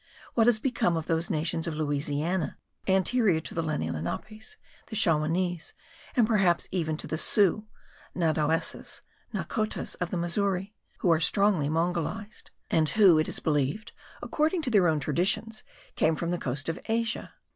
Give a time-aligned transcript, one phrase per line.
[0.33, 2.57] What is become of those nations of Louisiana
[2.87, 4.55] anterior to the Lenni Lenapes,
[4.87, 5.73] the Shawanese,
[6.15, 7.67] and perhaps even to the Sioux
[8.15, 9.01] (Nadowesses,
[9.31, 13.91] Nahcotas) of the Missouri, who are strongly mongolised; and who, it is believed,
[14.23, 15.61] according to their own traditions,
[15.95, 17.33] came from the coast of Asia?